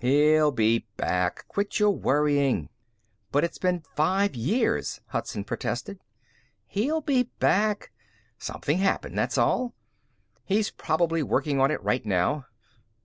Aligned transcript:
"He'll 0.00 0.50
be 0.50 0.86
back. 0.96 1.46
Quit 1.46 1.78
your 1.78 1.92
worrying." 1.92 2.68
"But 3.30 3.44
it's 3.44 3.58
been 3.58 3.78
five 3.94 4.34
years," 4.34 5.00
Hudson 5.06 5.44
protested. 5.44 6.00
"He'll 6.66 7.00
be 7.00 7.30
back. 7.38 7.92
Something 8.36 8.78
happened, 8.78 9.16
that's 9.16 9.38
all. 9.38 9.72
He's 10.44 10.72
probably 10.72 11.22
working 11.22 11.60
on 11.60 11.70
it 11.70 11.80
right 11.84 12.04
now. 12.04 12.46